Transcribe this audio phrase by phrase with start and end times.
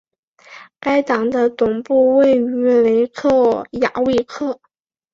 [0.79, 4.59] 该党的总部位于雷克雅未克。